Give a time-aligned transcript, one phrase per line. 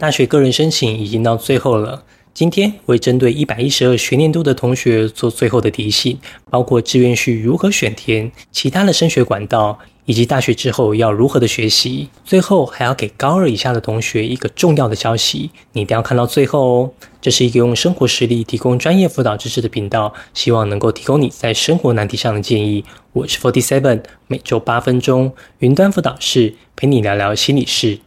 [0.00, 2.04] 大学个人申请已经到最后了。
[2.32, 6.18] 今天会针对一百一十二学年度的同学做最后的提醒，
[6.48, 12.08] 包括志愿序如何选填、其他的升学管道，以及大学之后要如何的学习。
[12.24, 16.90] 最后还要给高二以下的同学一个重要的消息，你一定要看到最后哦。
[17.20, 22.82] 这是一个用生活实例提供专业辅导知识的频道，希望能够提供你在生活难题上的建议。
[23.12, 27.98] 我是 Forty Seven，每周八分钟云端辅导室陪你聊聊心理事。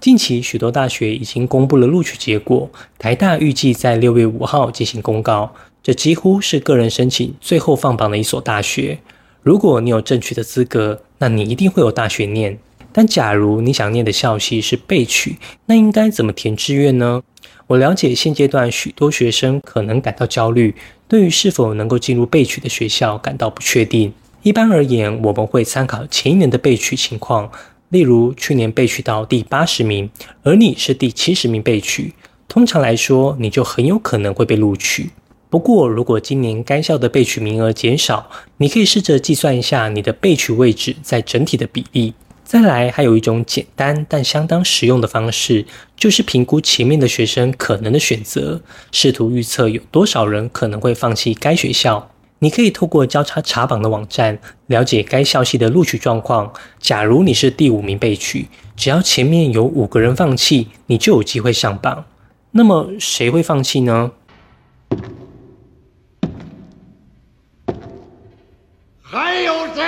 [0.00, 5.54] 近期许多大学已经公布了录取结果，台大预计在六月五号进行公告。
[5.82, 8.98] 这几乎是个人申请最后放榜的一所大学。
[9.42, 12.58] 如果你有正取的资格，那你一定会有大学念。
[12.92, 17.22] 但假如你想念的校系是备取，那应该怎么填志愿呢？
[17.68, 20.74] 我了解现阶段许多学生可能感到焦虑，
[21.10, 24.12] 对于是否能够进入备取的学校感到不确定。
[24.42, 27.50] 一般而言，我们会参考前一年的备取情况。
[27.88, 30.08] 例如，去年被取到第八十名，
[30.44, 32.14] 而你是第七十名被取，
[32.46, 35.10] 通常来说，你就很有可能会被录取。
[35.48, 42.14] 不过，如果今年该校的被取名额减少，你可以试着计算一下你的被取位置在整体的比例。
[42.50, 52.10] 再来，还有一种简单但相当实用的方式，就是评估前面的学生可能的选择，试图预测有多少人可能会放弃该学校。
[52.40, 56.52] 你可以透过交叉查榜的网站了解该校系的录取状况。
[56.80, 62.04] 假如你是第五名被取，只要前面有五个人放弃，你就有机会上榜。
[62.50, 64.10] 那么谁会放弃呢？
[69.00, 69.84] 还有谁？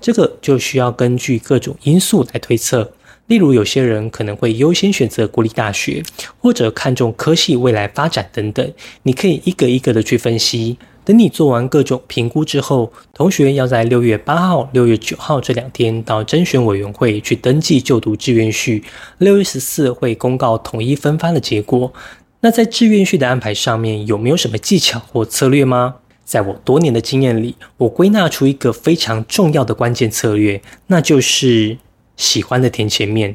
[0.00, 2.92] 这个就需要根据各种因素来推测。
[3.26, 6.02] 例如，有些人可能会优先选择国立大学，
[6.40, 8.72] 或者看重科系未来发展等等。
[9.04, 10.76] 你可以一个一个的去分析。
[11.04, 18.82] 等你做完各种评估之后，同学要在六月八号、六月九号这两天到甄选委员会去登记就读志愿序。
[19.18, 21.92] 六月十四会公告统一分发的结果。
[22.40, 25.96] 那在志愿序的安排上面有没有什么技巧或策略吗？
[26.30, 31.76] 在我多年的经验里，我归纳出一个非常重要的关键策略，那就是
[32.16, 33.34] 喜欢的填前面。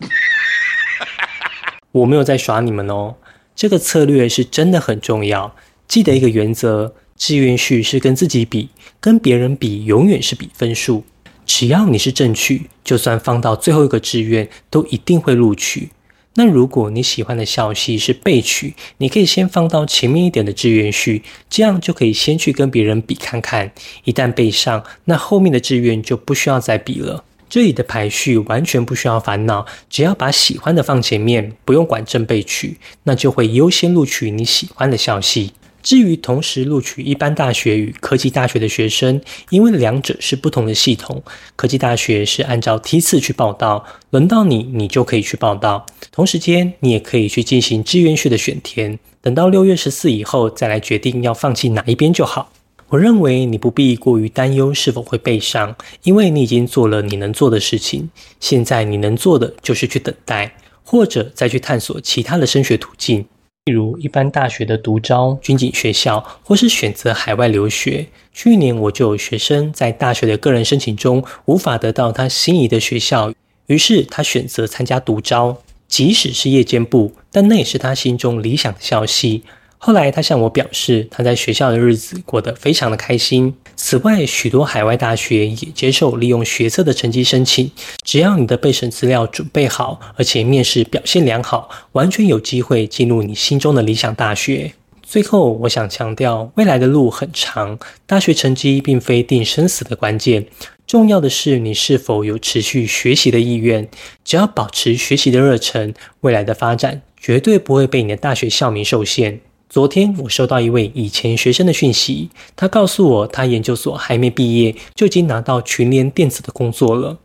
[1.92, 3.16] 我没有在耍你们哦，
[3.54, 5.54] 这个策略是真的很重要。
[5.86, 11.04] 记得一个原则：志愿序是跟自己比，跟别人比永远是比分数。
[11.44, 15.90] 只要你是正取，就算放到最后一个志愿，都一定会录取。
[16.34, 23.70] 那如果你喜欢的校系是备取，你可以先放到前面一点的志愿序，这样就可以先去跟别人比看看。
[24.04, 27.24] 一旦备上，那后面的志愿就不需要再比了。
[27.50, 35.52] 这里的排序完全不需要烦恼，只要把喜欢的放前面，不用管正备取，那就会优先录取你喜欢的校系。
[35.82, 39.20] 至于同时录取一般大学与科技大学的学生，
[39.50, 41.22] 因为两者是不同的系统，
[41.56, 45.84] 科技大学是按照梯次去报到，轮到你，你就可以去报到。
[46.10, 52.52] 同时间，你也可以去进行志愿序的选填，等到六月十四以后再来决定要放弃哪一边就好。
[52.88, 58.10] 我认为你不必过于担忧是否会被上，因为你已经做了你能做的事情。
[58.38, 60.54] 现在你能做的就是去等待，
[60.84, 63.24] 或者再去探索其他的升学途径。
[63.66, 68.08] 例如，一般大学的独招、军警学校，或是选择海外留学。
[68.32, 73.32] 去年我就有学生在大学的个人申请中无法得到他心仪的学校，
[73.68, 79.44] 于是他选择参加独招，即使是夜间部，但那也是他心中理想的校系。
[79.78, 83.54] 后来，他向我表示，他在学校的日子过得非常的开心。
[83.74, 87.70] 此外，许多海外大学也接受利用学测的成绩申请，
[88.02, 94.72] 只要你的备审资料准备好，而且面试表现良好，完全有机会进入你心中的理想大学。
[95.02, 100.46] 最后，我想强调，未来的路很长，大学成绩并非定生死的关键，
[100.86, 103.86] 重要的是你是否有持续学习的意愿。
[104.24, 109.40] 只要保持学习的热忱，未来的发展绝对不会被你的大学校名受限。
[109.72, 117.16] 昨天我收到一位以前学生的讯息，他告诉我他研究所还没毕业就已经拿到群联电子的工作了。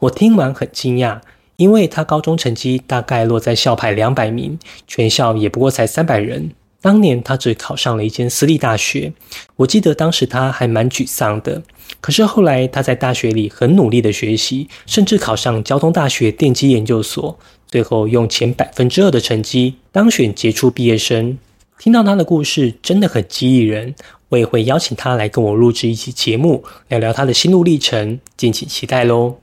[0.00, 1.20] 我听完很惊讶，
[1.54, 4.58] 因为他高中成绩大概落在校排两百名，
[4.88, 6.50] 全校也不过才三百人。
[6.80, 9.12] 当年他只考上了一间私立大学，
[9.54, 11.62] 我记得当时他还蛮沮丧的。
[12.00, 17.38] 可是后来他在大学里很努力的学习，甚至考上交通大学电机研究所，
[17.68, 21.38] 最后用前百分之二的成绩当选杰出毕业生。
[21.82, 23.96] 听到他的故事真的很激励人，
[24.28, 29.38] 我也会邀请他来跟我录制一期节目，聊聊他的心路历程，敬请期待喽。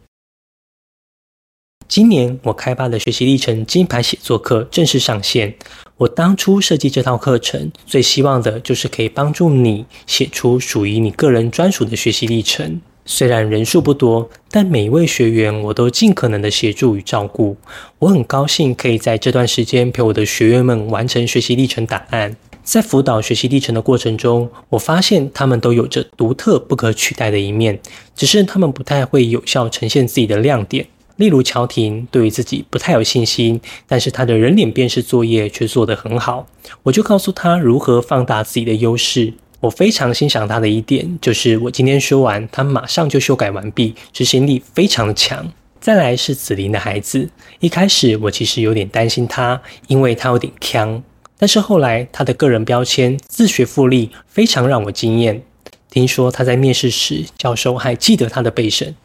[1.89, 5.53] 今年我开发的学习历程金牌写作课正式上线。
[5.97, 12.79] 我当初设计这套课程，最希望的就是可以帮助你写出属于你个人专属的学习历程。
[13.11, 17.57] 虽然人数不多，但每一位学员我都尽可能的协助与照顾。
[17.97, 22.35] 我很高兴可以在这段时间陪我的学员们完成学习历程档案。
[22.63, 27.79] 在辅导学习历程的过程中，我发现他们都有着独特不可取代的一面，
[28.15, 30.85] 只是他们不太会有效呈现自己的亮点。
[31.15, 36.45] 例如乔婷对于自己不太有信心，但是他的人脸辨识作业却做得很好。
[36.83, 39.33] 我就告诉他如何放大自己的优势。
[39.61, 45.51] 我非常欣赏他的一点，就是我今天说完，他马上就修改完毕，执行力非常的强。
[45.81, 47.29] 再来是子琳的孩子，
[47.59, 51.01] 一开始我其实有点担心他，因为他有点腔，
[51.37, 55.41] 但是后来他的个人标签自学复利非常让我惊艳。
[55.89, 58.95] 听说他在面试时，教授还记得他的背审。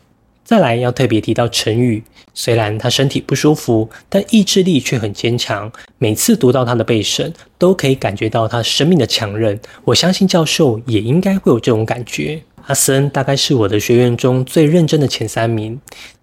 [0.44, 2.04] 再来要特别提到陈宇，
[2.34, 5.72] 虽然他身体不舒服，但意志力却很坚强。
[5.96, 9.58] 每次读到他的背审，都可以感觉到他生命的强韧。
[9.86, 12.42] 我相信教授也应该会有这种感觉。
[12.66, 15.80] 阿森大概是我的学员中最认真的前三名，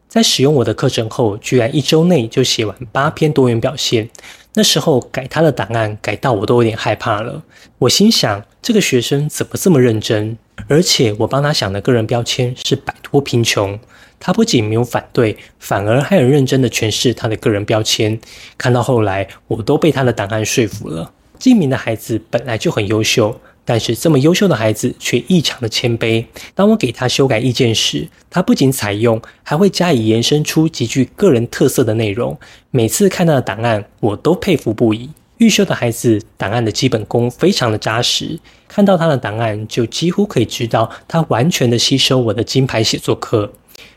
[0.07, 4.07] 在使用我的课程后，居然一周内就写完八篇多元表现。
[4.53, 7.41] 那时候改他的档案，改到我都有点害怕了。
[7.79, 10.38] 我心想，这个学生怎么这么认真？
[10.68, 13.79] 而且我帮他想的个人标签是摆脱贫穷。
[14.21, 18.18] 他不仅没有反对，反而还很认真的诠释他的个人标签。
[18.57, 21.12] 看到后来，我都被他的档案说服了。
[21.39, 23.35] 静明的孩子本来就很优秀，
[23.65, 26.23] 但是这么优秀的孩子却异常的谦卑。
[26.53, 32.38] 当我给他修改意见时，他不仅采用，还会加以延伸出极具个人特色的内容。
[32.69, 35.09] 每次看他的档案，我都佩服不已。
[35.38, 43.51] 预修的孩子档案的基本功非常的扎实，看到他的档案就几乎可以知道他完全的吸收我的金牌写作课。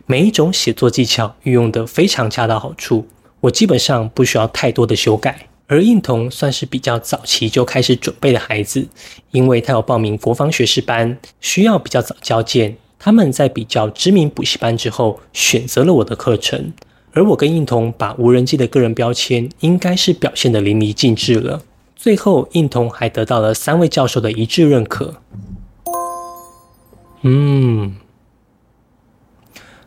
[0.06, 3.06] 每一种写作技巧运用得非常恰到好处，
[3.40, 5.48] 我基本上不需要太多的修改。
[5.66, 8.86] 而应童算是比较早期就开始准备的孩子，
[9.30, 12.76] 因为他有报名国防学士班，需要比较早交件。
[12.98, 16.74] 他们在比较知名补习班之后，选择了我的课程。
[17.12, 21.62] 而我跟应童把无人机的个人标签，应该是表现得淋漓尽致了。
[21.96, 25.14] 最后，应童还得到了三位教授的一致认可。
[27.22, 27.94] 嗯。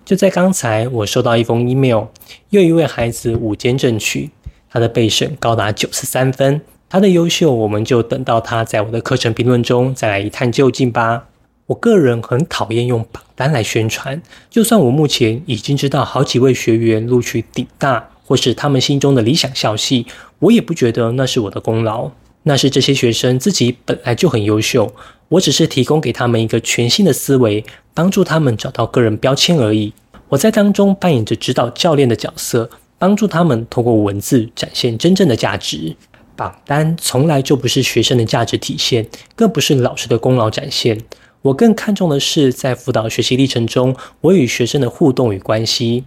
[0.07, 2.05] 就在刚才，我收到一封 email，
[2.51, 4.29] 又一位孩子五间正取，
[4.69, 11.25] 他的备审高达九十三分，他的优秀，我们就等到他在我的课程评论中再来一探究竟吧。
[11.65, 20.05] 我个人很讨厌用榜单来宣传，就算我目前已经知道好几位学员录取顶大，或是他们心中的理想校系，
[20.39, 22.09] 我也不觉得那是我的功劳，
[22.47, 24.91] 那是这些学生自己本来就很优秀，
[25.29, 27.63] 我只是提供给他们一个全新的思维。
[27.93, 29.91] 帮助他们找到个人标签而已。
[30.29, 35.95] 我在当中扮演着指导教练的角色，帮助他们通过文字展现真正的价值。
[36.35, 41.01] 榜单从来就不是学生的价值体现，更不是老师的功劳展现。
[41.41, 46.03] 我更看重的是在辅导学习历程中，我与学生的互动与关系。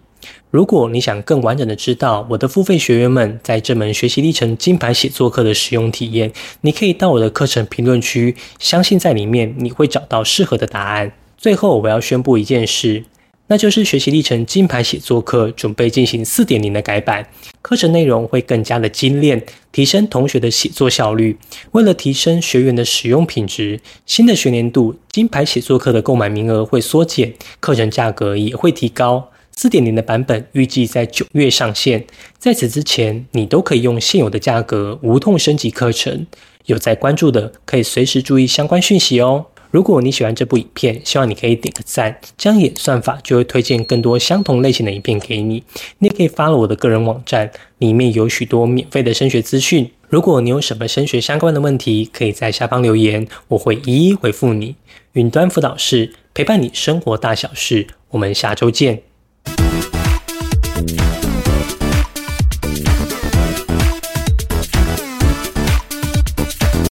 [0.51, 6.33] 如果你想更完整的知道我的付费学员们在这门学习历程金牌写作课的使用体验，
[6.63, 11.13] 你可以到我的课程评论区，相信在里面你会找到适合的答案。
[11.39, 13.05] 最后，我要宣布一件事，
[13.47, 17.27] 那就是学习历程金牌写作课准备进行四点零的改版，
[17.63, 19.43] 课程内容会更加的精炼，
[19.73, 21.39] 提升同学的写作效率。
[21.71, 29.30] 为了提升学员的使用品质，新的学年度金牌写作课的购买名额会缩减，课程价格也会提高。
[29.53, 32.05] 四点零的版本预计在九月上线，
[32.39, 36.27] 在此之前，你都可以用现有的价格无痛升级课程。
[36.67, 39.47] 有在关注的，可以随时注意相关讯息哦。
[39.71, 45.63] 如果你喜欢这部影片，希望你可以点个赞，这样演算法就会推荐更多相同类型的影片给你。
[45.99, 49.91] 你也可以发了我的个人网站，里面有许多免费的升学资讯。
[50.09, 54.75] 如果你有什么升学相关的问题，可以在下方留言，我会一一回复你。
[55.13, 59.10] 云端辅导室陪伴你生活大小事，我们下周见。